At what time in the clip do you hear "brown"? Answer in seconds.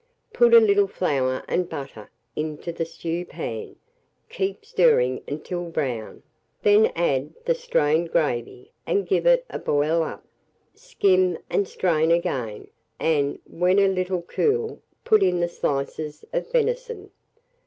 5.69-6.23